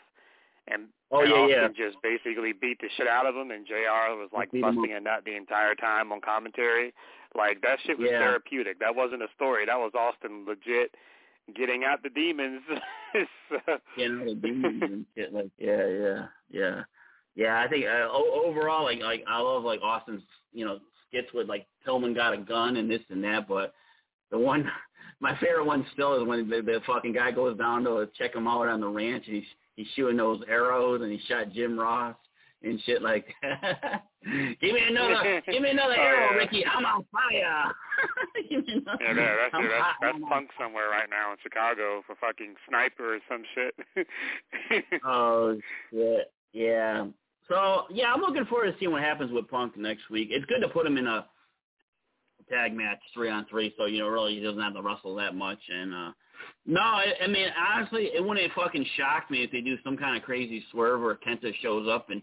[0.68, 4.14] and, Oh, and yeah, Austin just basically beat the shit out of him, and Jr.
[4.20, 6.92] was like busting a nut the entire time on commentary.
[7.34, 8.18] Like that shit was Yeah.
[8.18, 8.80] therapeutic.
[8.80, 9.64] That wasn't a story.
[9.66, 10.94] That was Austin legit
[11.54, 12.62] getting out the demons.
[13.48, 15.32] so, you know, the demons and shit.
[15.32, 16.82] Like, yeah, yeah, yeah,
[17.34, 17.62] yeah.
[17.62, 21.48] I think uh, o- overall, like, like I love like Austin's, you know, skits with
[21.48, 23.48] like Pillman got a gun and this and that.
[23.48, 23.74] But
[24.30, 24.70] the one,
[25.20, 28.48] my favorite one still is when the, the fucking guy goes down to check him
[28.48, 29.44] out on the ranch and he's
[29.76, 32.16] he's shooting those arrows and he shot Jim Ross
[32.62, 34.04] and shit like that.
[34.60, 36.36] give me another, give me another Oh, arrow, yeah.
[36.36, 36.64] Ricky.
[36.66, 37.72] I'm on fire.
[38.50, 38.98] give me another.
[39.02, 42.02] Yeah, that, that's I'm that's, hot, that's I'm on punk somewhere right now in Chicago
[42.06, 44.06] for fucking sniper or some shit.
[45.04, 45.56] Oh
[45.90, 46.32] shit!
[46.52, 47.06] Yeah.
[47.48, 50.28] So yeah, I'm looking forward to seeing what happens with Punk next week.
[50.30, 51.26] It's good to put him in a
[52.48, 55.34] tag match, three on three, so you know really he doesn't have to wrestle that
[55.34, 55.58] much.
[55.68, 56.12] And uh
[56.66, 59.96] no, I, I mean honestly, it wouldn't have fucking shock me if they do some
[59.96, 62.22] kind of crazy swerve where Kenta shows up and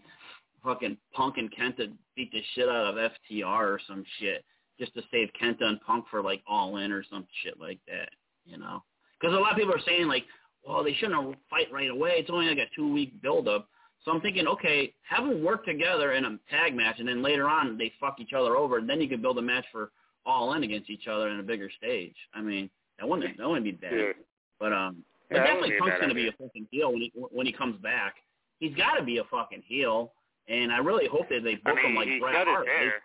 [0.68, 4.44] fucking Punk and Kenta beat the shit out of FTR or some shit
[4.80, 8.10] just to save Kenta and Punk for like All In or some shit like that.
[8.46, 8.84] You know,
[9.20, 10.26] because a lot of people are saying like
[10.66, 12.16] well, they shouldn't fight right away.
[12.18, 13.70] It's only like a two week build up.
[14.04, 17.50] So I'm thinking, okay, have them work together in a tag match, and then later
[17.50, 19.92] on they fuck each other over, and then you can build a match for
[20.26, 22.16] all in against each other in a bigger stage.
[22.34, 23.94] I mean, that wouldn't that wouldn't be bad.
[23.94, 24.12] yeah.
[24.60, 27.02] But um, but Yeah, definitely wouldn't be a Punk's gonna be a fucking heel when
[27.02, 28.16] he when he comes back.
[28.60, 30.14] He's got to be a fucking heel,
[30.48, 32.66] and I really hope that they I book him like he Bret cut Hart.
[32.66, 33.02] They- hair.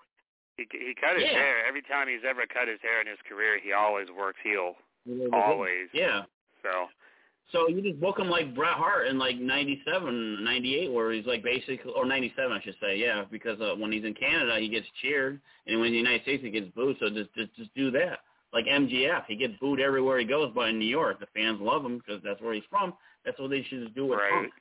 [0.59, 1.33] He he cut his Yeah.
[1.39, 1.65] hair.
[1.67, 4.77] Every time he's ever cut his hair in his career, he always works heel.
[5.33, 5.89] Always.
[5.93, 6.23] Yeah.
[6.63, 6.89] So
[7.51, 11.43] So you just book him like Bret Hart in like '97, '98, where he's like
[11.43, 14.87] basically, or '97, I should say, yeah, because uh, when he's in Canada, he gets
[15.03, 16.97] cheered, and when he's in the United States, he gets booed.
[17.01, 18.21] So just just just do that.
[18.53, 21.85] Like MJF, he gets booed everywhere he goes, but in New York, the fans love
[21.85, 22.95] him because that's where he's from.
[23.25, 24.31] That's what they should just do with right.
[24.31, 24.53] Punk.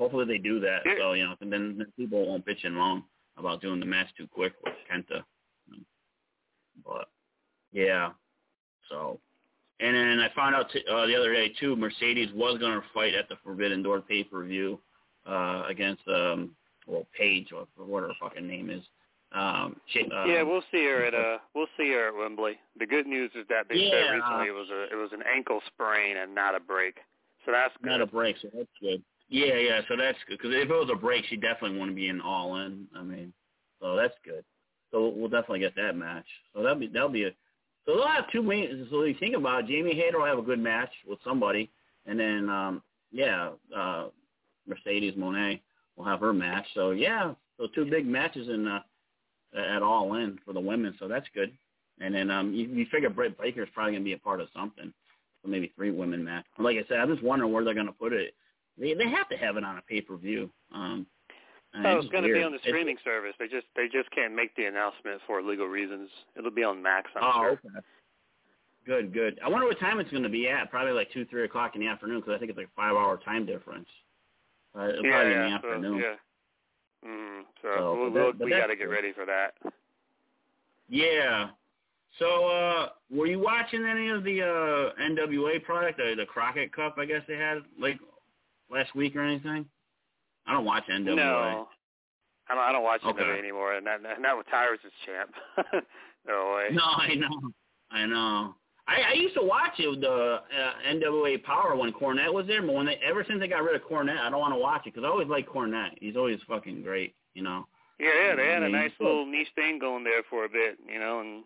[0.00, 0.80] Hopefully they do that.
[0.98, 3.04] So you know, and then, then people won't bitch and moan
[3.36, 5.22] about doing the match too quick with Kenta.
[6.82, 7.08] But
[7.70, 8.12] yeah,
[8.88, 9.20] so
[9.78, 12.86] and then I found out t- uh, the other day too, Mercedes was going to
[12.94, 14.80] fight at the Forbidden Door pay per view
[15.26, 18.82] uh, against um, well Paige or what her fucking name is.
[19.32, 22.58] Um, she, um, yeah, we'll see her at uh, we'll see her at Wembley.
[22.78, 23.90] The good news is that they Yeah.
[23.90, 26.96] said recently it was a it was an ankle sprain and not a break,
[27.44, 27.90] so that's good.
[27.90, 29.02] not a break, so that's good.
[29.30, 31.94] Yeah, yeah, so that's good because if it was a break, she definitely want to
[31.94, 32.88] be in all in.
[32.96, 33.32] I mean,
[33.80, 34.44] so that's good.
[34.90, 36.26] So we'll definitely get that match.
[36.52, 37.30] So that'll be that'll be a.
[37.86, 38.88] So they'll have two main.
[38.90, 41.70] So you think about it, Jamie Hayter will have a good match with somebody,
[42.06, 44.08] and then um yeah, uh
[44.66, 45.60] Mercedes Moné
[45.96, 46.66] will have her match.
[46.74, 48.80] So yeah, so two big matches in uh,
[49.56, 50.96] at all in for the women.
[50.98, 51.52] So that's good.
[52.00, 54.92] And then um you, you figure Britt Baker's probably gonna be a part of something.
[55.42, 56.44] So maybe three women match.
[56.58, 58.34] Like I said, I'm just wondering where they're gonna put it.
[58.80, 60.50] They they have to have it on a pay per view.
[60.74, 61.06] Um,
[61.72, 63.32] Oh, it's it's going to be on the It's- streaming service.
[63.38, 66.10] They just they just can't make the announcement for legal reasons.
[66.36, 67.50] It'll be on Max, I'm oh, sure.
[67.52, 67.86] okay.
[68.84, 69.38] Good, good.
[69.44, 70.68] I wonder what time it's going to be at.
[70.68, 73.18] Probably like two, three o'clock in the afternoon because I think it's like a five-hour
[73.24, 73.86] time difference.
[74.76, 75.98] Uh, it'll yeah, probably be yeah, in the so, afternoon.
[76.02, 77.08] yeah.
[77.08, 79.54] Mm, so So, we'll, we'll, that- we got to get ready for that.
[80.88, 81.50] Yeah.
[82.18, 86.96] So, uh, were you watching any of the uh NWA product, the, the Crockett Cup?
[86.98, 88.00] I guess they had like
[88.70, 89.66] last week or anything.
[90.46, 91.16] I don't watch NWA.
[91.16, 91.66] No,
[92.48, 92.58] I don't.
[92.58, 93.22] I don't watch Okay.
[93.22, 95.34] NWA anymore, and not, not with Tyrus as champ.
[96.26, 96.68] no way.
[96.72, 97.50] No, I know,
[97.90, 98.54] I know.
[98.88, 102.74] I, I used to watch it, the uh, NWA Power when Cornette was there, but
[102.74, 104.94] when they ever since they got rid of Cornette, I don't want to watch it
[104.94, 105.90] because I always like Cornette.
[106.00, 107.66] He's always fucking great, you know.
[108.00, 110.98] Yeah, yeah, they had a nice little niche thing going there for a bit, you
[110.98, 111.44] know, and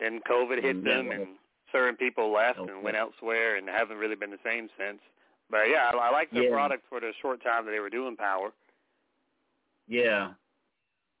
[0.00, 1.26] then COVID hit them, and
[1.72, 5.00] certain people left and went elsewhere, and haven't really been the same since.
[5.50, 6.50] But yeah, I, I like the Yeah.
[6.50, 8.50] product for the short time that they were doing Power.
[9.86, 10.32] Yeah.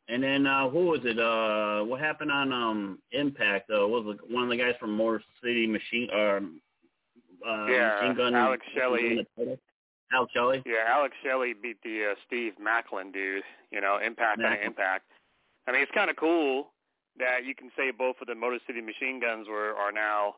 [0.08, 1.18] And then uh who was it?
[1.18, 3.88] Uh what happened on um Impact though?
[3.88, 6.60] Was it one of the guys from Motor City Machine um
[7.46, 9.26] uh Yeah, Machine Gun Alex Shelley.
[10.12, 10.62] Alex Shelley?
[10.64, 13.42] Yeah, Alex Shelley beat the uh, Steve Maclin dude.
[13.70, 15.04] You know, Impact on Impact.
[15.66, 16.68] I mean, it's kind of cool
[17.18, 20.36] that you can say both of the Motor City Machine Guns were are now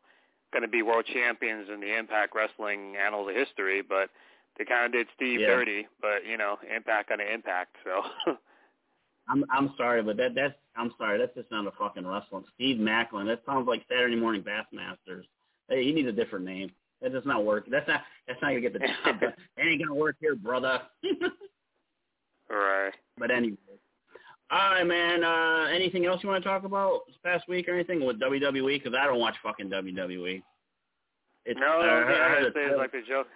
[0.52, 4.10] going to be world champions in the Impact Wrestling annals of history, but
[4.58, 5.48] they kind of did Steve Yeah.
[5.48, 5.86] dirty.
[6.00, 7.76] But you know, Impact on Impact.
[7.84, 8.02] So
[9.28, 12.44] I'm I'm sorry, but that that's I'm sorry, that's just not a fucking wrestling.
[12.54, 15.24] Steve Maclin, that sounds like Saturday morning Bassmasters.
[15.68, 16.70] Hey, he needs a different name.
[17.00, 17.66] That does not work.
[17.70, 19.20] That's not that's not gonna get the job.
[19.20, 20.80] That ain't gonna work here, brother.
[22.50, 22.92] right.
[23.18, 23.56] But anyway.
[24.50, 25.22] All right, man.
[25.22, 28.82] Uh, anything else you want to talk about this past week or anything with WWE?
[28.82, 30.42] Because I don't watch fucking WWE.
[31.46, 33.26] It's, No, uh, thing I I gotta heard say it's like the joke,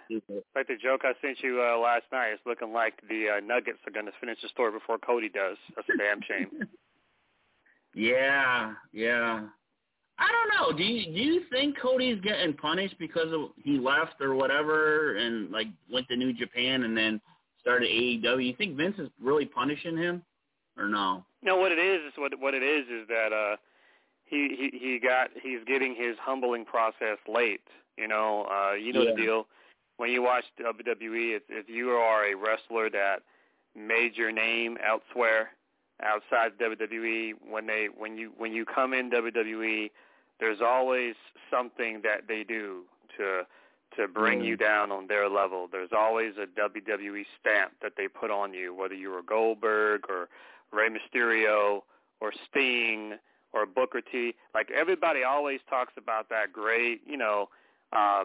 [0.55, 2.31] like the joke I sent you uh, last night.
[2.31, 5.57] It's looking like the uh, Nuggets are going to finish the story before Cody does.
[5.74, 6.68] That's a damn shame.
[7.96, 9.42] Yeah, yeah.
[10.18, 10.77] I don't know.
[10.77, 15.53] Do you do you think Cody's getting punished because of he left or whatever and
[15.53, 17.20] like went to New Japan and then
[17.61, 18.44] started AEW?
[18.44, 20.22] You think Vince is really punishing him
[20.79, 21.25] or no?
[21.43, 23.57] No, what it is is what what it is is that uh
[24.25, 27.63] he he he got he's getting his humbling process late.
[27.97, 29.11] You know, uh you know Yeah.
[29.13, 29.47] the deal.
[29.97, 33.23] When you watch WWE, if if you are a wrestler that
[33.77, 35.51] made your name elsewhere
[36.03, 39.91] outside WWE, when they when you when you come in WWE,
[40.41, 41.15] there's always
[41.51, 42.83] something that they do
[43.17, 43.43] to
[43.97, 45.69] to bring you down on their level.
[45.71, 50.29] There's always a WWE stamp that they put on you, whether you were Goldberg or
[50.72, 51.81] Rey Mysterio
[52.20, 53.14] or Sting
[53.53, 54.35] or Booker T.
[54.55, 57.48] Like everybody always talks about that great, you know,
[57.92, 58.24] uh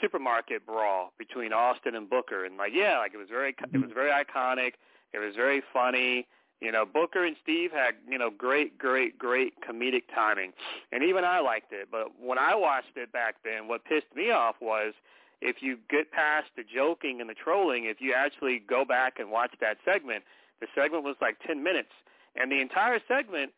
[0.00, 3.90] supermarket brawl between Austin and Booker and like yeah, like it was very it was
[3.94, 4.72] very iconic.
[5.12, 6.26] It was very funny.
[6.60, 10.52] You know, Booker and Steve had, you know, great, great, great comedic timing.
[10.92, 11.88] And even I liked it.
[11.90, 14.92] But when I watched it back then, what pissed me off was
[15.40, 19.30] if you get past the joking and the trolling, if you actually go back and
[19.30, 20.22] watch that segment,
[20.60, 21.90] the segment was like 10 minutes.
[22.36, 23.52] And the entire segment,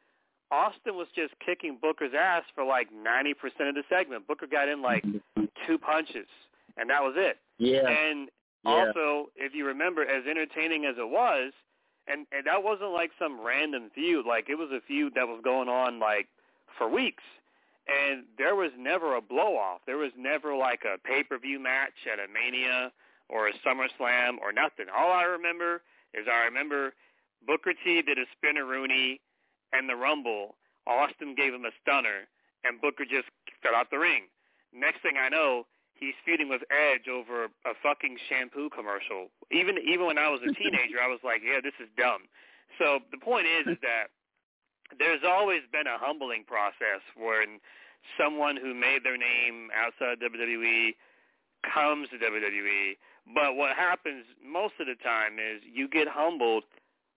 [0.50, 3.34] Austin was just kicking Booker's ass for like 90%
[3.68, 4.26] of the segment.
[4.26, 5.04] Booker got in like
[5.66, 6.28] two punches,
[6.76, 7.38] and that was it.
[7.58, 8.30] Yeah, And
[8.64, 8.70] Yeah.
[8.70, 11.52] also, if you remember, as entertaining as it was,
[12.06, 14.26] and and that wasn't like some random feud.
[14.26, 16.28] Like it was a feud that was going on like
[16.78, 17.22] for weeks,
[17.88, 19.80] and there was never a blow off.
[19.86, 22.92] There was never like a pay per view match at a Mania
[23.28, 24.86] or a SummerSlam or nothing.
[24.94, 25.82] All I remember
[26.14, 26.94] is I remember
[27.46, 29.20] Booker T did a spinneroonie
[29.72, 30.56] and the Rumble.
[30.86, 32.28] Austin gave him a stunner,
[32.64, 33.28] and Booker just
[33.62, 34.26] fell out the ring.
[34.74, 39.28] Next thing I know, he's feuding with Edge over a fucking shampoo commercial.
[39.50, 42.26] Even even when I was a teenager, I was like, yeah, this is dumb.
[42.78, 44.10] So the point is, is that
[44.98, 47.60] there's always been a humbling process when
[48.18, 50.94] someone who made their name outside of WWE
[51.62, 52.96] comes to WWE
[53.26, 56.64] But what happens most of the time is you get humbled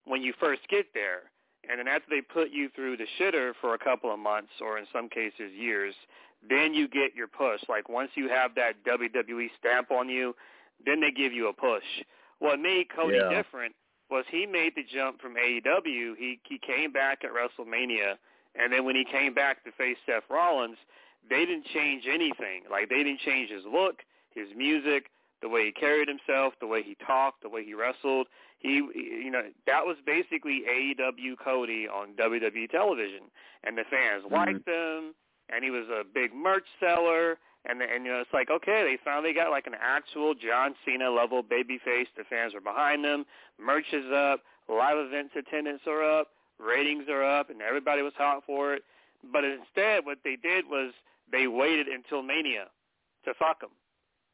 [0.06, 1.32] when you first get there.
[1.70, 4.78] And then after they put you through the shitter for a couple of months or
[4.78, 5.96] in some cases years,
[6.48, 7.62] then you get your push.
[7.68, 10.36] Like once you have that WWE stamp on you,
[10.86, 11.84] then they give you a push.
[12.40, 13.30] What made Cody Yeah.
[13.30, 13.76] different
[14.12, 16.16] was he made the jump from AEW.
[16.18, 18.18] He he came back at WrestleMania,
[18.54, 20.78] and then when he came back to face Seth Rollins,
[21.28, 22.64] they didn't change anything.
[22.70, 24.04] Like they didn't change his look,
[24.36, 25.10] his music,
[25.46, 28.26] the way he carried himself, the way he talked, the way he wrestled.
[28.58, 33.30] He, you know, that was basically AEW Cody on WWE television,
[33.64, 34.32] and the fans Mhm.
[34.32, 35.14] liked him,
[35.50, 37.38] and he was a big merch seller.
[37.68, 41.12] And and you know it's like okay they finally got like an actual John Cena
[41.12, 42.08] level babyface.
[42.16, 43.26] The fans are behind them.
[43.60, 44.42] Merch is up.
[44.68, 46.32] Live events attendance are up.
[46.58, 48.84] Ratings are up, and everybody was hot for it.
[49.24, 50.94] But instead, what they did was
[51.32, 52.72] they waited until Mania
[53.26, 53.72] to fuck him.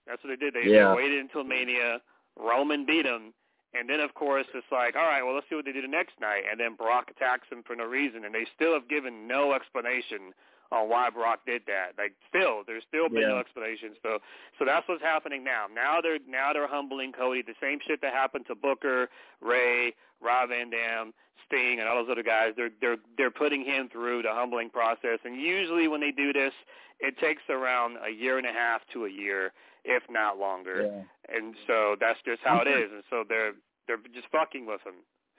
[0.08, 0.54] That's what they did.
[0.54, 0.90] They, Yeah.
[0.90, 2.02] they waited until Mania.
[2.40, 3.34] Roman beat him,
[3.74, 5.88] and then of course it's like, all right, well let's see what they do the
[5.88, 6.44] next night.
[6.50, 10.34] And then Brock attacks him for no reason, and they still have given no explanation
[10.72, 11.94] on why Brock did that.
[11.98, 13.92] Like still, there's still been no explanation.
[14.02, 14.20] So
[14.58, 15.66] so that's what's happening now.
[15.74, 17.42] Now they're now they're humbling Cody.
[17.42, 19.10] The same shit that happened to Booker,
[19.42, 21.14] Ray, Rob Van Dam,
[21.46, 22.54] Sting, and all those other guys.
[22.56, 25.20] They're they're they're putting him through the humbling process.
[25.26, 26.54] And usually when they do this,
[27.00, 29.52] it takes around a year and a half to a year,
[29.84, 30.84] if not longer.
[30.84, 31.36] Yeah.
[31.36, 32.92] And so that's just how it is.
[32.94, 33.54] And so they're
[33.88, 34.96] they're just fucking with him.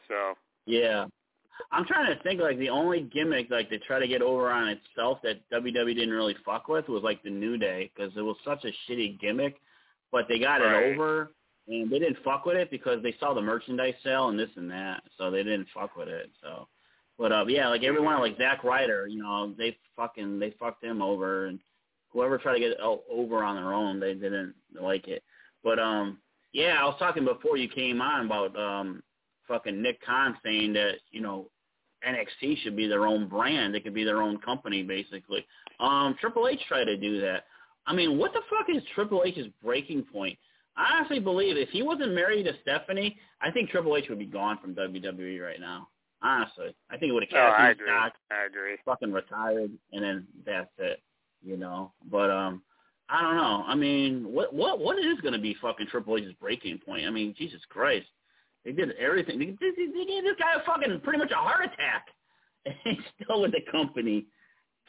[0.09, 0.35] So
[0.67, 1.07] Yeah.
[1.71, 4.69] I'm trying to think like the only gimmick like to try to get over on
[4.69, 8.37] itself that WWE didn't really fuck with was like the New Day because it was
[8.45, 9.57] such a shitty gimmick,
[10.11, 10.87] but they got Right.
[10.87, 11.33] it over
[11.69, 14.71] and they didn't fuck with it because they saw the merchandise sale and this and
[14.71, 16.31] that, so they didn't fuck with it.
[16.43, 16.69] So,
[17.19, 21.01] but uh, yeah, like everyone like Zack Ryder, you know, they fucking they fucked him
[21.01, 21.61] over and
[22.11, 25.23] whoever tried to get over on their own, they didn't like it.
[25.63, 26.19] But um,
[26.53, 29.03] yeah, I was talking before you came on about um
[29.49, 31.49] fucking Nick Khan saying that you know
[32.07, 33.75] NXT should be their own brand.
[33.75, 35.47] They could be their own company, basically.
[35.81, 37.45] Um, Triple H tried to do that.
[37.87, 40.39] I mean, what the fuck is Triple H's breaking point?
[40.77, 44.27] I honestly believe if he wasn't married to Stephanie, I think Triple H would be
[44.27, 45.89] gone from WWE right now.
[46.23, 47.87] Honestly, I think it would have oh, cashed I his agree.
[47.89, 48.77] stock, I agree.
[48.85, 51.03] fucking retired, and then that's it.
[51.45, 52.63] You know, but um,
[53.09, 53.65] I don't know.
[53.67, 57.07] I mean, what what what is going to be fucking Triple H's breaking point?
[57.07, 58.07] I mean, Jesus Christ,
[58.65, 59.39] they did everything.
[59.39, 62.07] They, they, gave this guy a fucking pretty much a heart attack,
[62.67, 64.27] and he's still with the company.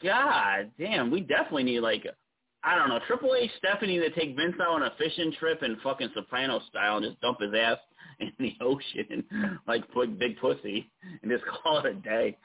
[0.02, 2.06] God damn, we definitely need like
[2.62, 5.76] I don't know Triple H, Stephanie to take Vince out on a fishing trip in
[5.82, 7.78] fucking Soprano style and just dump his ass
[8.20, 9.24] in the ocean
[9.68, 10.90] like put big pussy
[11.22, 12.36] and just call it a day.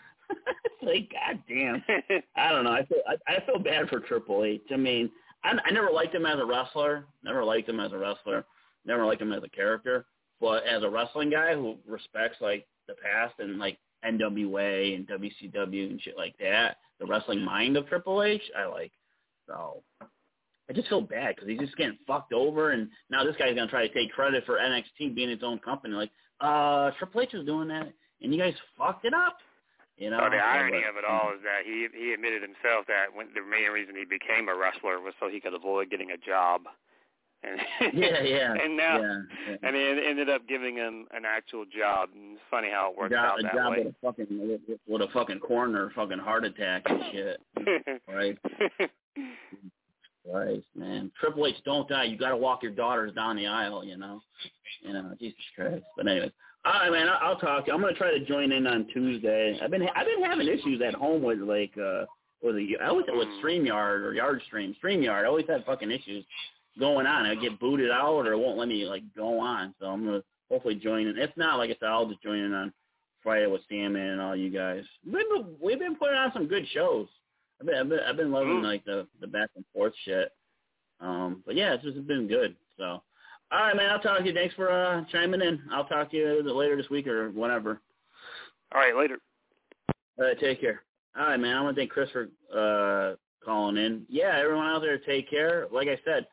[0.83, 1.83] like God damn.
[2.35, 2.71] I don't know.
[2.71, 4.61] I feel I, I feel bad for Triple H.
[4.71, 5.09] I mean,
[5.43, 7.05] I, I never liked him as a wrestler.
[7.23, 8.45] Never liked him as a wrestler.
[8.85, 10.05] Never liked him as a character.
[10.41, 15.89] But as a wrestling guy who respects like the past and like NWA and WCW
[15.89, 18.91] and shit like that, the wrestling mind of Triple H, I like.
[19.47, 23.55] So I just feel bad because he's just getting fucked over, and now this guy's
[23.55, 25.95] gonna try to take credit for NXT being its own company.
[25.95, 29.37] Like, uh, Triple H was doing that, and you guys fucked it up.
[29.97, 30.19] You know.
[30.23, 33.33] Oh, the irony But- of it all is that he he admitted himself that when,
[33.33, 36.69] the main reason he became a wrestler was so he could avoid getting a job.
[37.43, 37.59] And
[37.93, 38.53] Yeah, yeah.
[38.63, 39.55] and now yeah, yeah.
[39.63, 42.09] and it ended up giving him an actual job.
[42.13, 43.83] And it's funny how it works job, out a that job way.
[43.85, 47.41] with a fucking with- a fucking coroner fucking heart attack and shit.
[48.07, 48.37] right,
[50.31, 51.11] right, man.
[51.19, 52.05] Triple H, don't die.
[52.05, 53.83] You got to walk your daughters down the aisle.
[53.83, 54.21] You know,
[54.81, 55.83] you know, Jesus Christ.
[55.95, 56.31] But anyways,
[56.65, 57.07] all right, man.
[57.09, 57.65] I'll, I'll talk.
[57.71, 59.57] I'm gonna try to join in on Tuesday.
[59.61, 62.05] I've been I've been having issues at home with like uh
[62.43, 65.23] with the I always with Streamyard or Yard Stream Streamyard.
[65.23, 66.25] I always had fucking issues
[66.77, 67.25] going on.
[67.25, 69.73] I get booted out or it won't let me like go on.
[69.79, 71.17] So I'm gonna hopefully join in.
[71.17, 72.73] If not, like I said, I'll just join in on
[73.23, 74.83] Friday with Salmon and all you guys.
[75.05, 77.07] We've been, we've been putting on some good shows.
[77.59, 78.63] I've been I've been, I've been loving Mm.
[78.63, 80.31] like the the back and forth shit.
[81.01, 82.55] Um, but yeah, it's just been good.
[82.77, 83.03] So, all
[83.51, 83.89] right, man.
[83.89, 84.33] I'll talk to you.
[84.33, 85.61] Thanks for uh, chiming in.
[85.71, 87.81] I'll talk to you later this week or whenever.
[88.73, 89.17] all right, later.
[90.17, 90.81] All right, take care.
[91.17, 91.55] All right, man.
[91.55, 94.05] I want to thank Chris for uh, calling in.
[94.09, 95.67] Yeah, everyone out there, take care.
[95.71, 96.27] Like I said,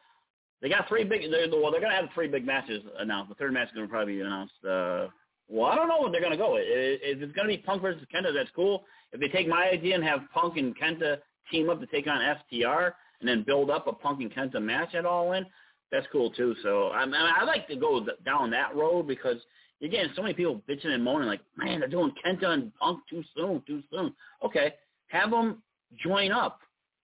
[0.66, 1.30] they got three big.
[1.30, 3.28] They're, well, they're gonna have three big matches announced.
[3.28, 4.54] The third match is gonna probably be announced.
[4.64, 5.06] Uh,
[5.48, 6.56] well, I don't know what they're gonna go.
[6.58, 8.82] If it's gonna be Punk versus Kenta, that's cool.
[9.12, 11.18] If they take my idea and have Punk and Kenta
[11.52, 12.90] team up to take on FTR
[13.20, 15.46] and then build up a Punk and Kenta match at All In,
[15.92, 16.56] that's cool too.
[16.64, 19.36] So I, mean, I like to go down that road because
[19.78, 23.02] you're getting so many people bitching and moaning like, man, they're doing Kenta and Punk
[23.08, 24.12] too soon, too soon.
[24.44, 24.74] Okay,
[25.10, 25.62] have them
[26.02, 26.58] join up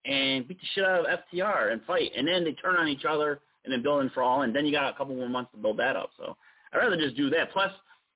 [0.05, 3.05] and beat the shit out of FTR and fight, and then they turn on each
[3.05, 4.53] other and then building for all in.
[4.53, 6.11] Then you got a couple more months to build that up.
[6.17, 6.37] So
[6.73, 7.53] I'd rather just do that.
[7.53, 7.71] Plus,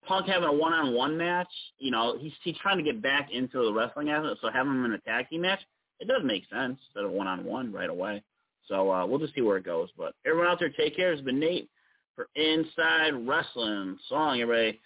[0.07, 3.73] Punk having a one-on-one match, you know, he's he's trying to get back into the
[3.73, 5.61] wrestling aspect, so having him in a tag team match,
[5.99, 8.23] it does make sense instead of one-on-one right away.
[8.69, 9.89] So uh, we'll just see where it goes.
[9.97, 11.13] But everyone out there, take care.
[11.13, 11.69] It's been Nate
[12.15, 13.99] for Inside Wrestling.
[14.09, 14.81] Song, everybody.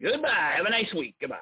[0.00, 0.54] Goodbye.
[0.56, 1.14] Have a nice week.
[1.20, 1.38] Goodbye.